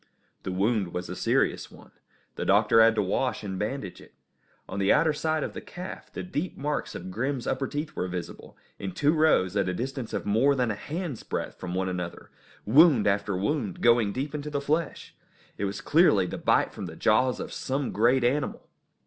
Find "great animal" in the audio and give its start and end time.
17.91-18.71